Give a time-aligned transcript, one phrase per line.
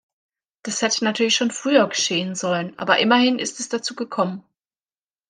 [0.63, 4.43] Das hätte natürlich schon früher geschehen sollen, aber immerhin ist es dazu gekommen.